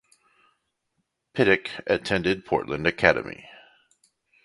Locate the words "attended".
1.85-2.43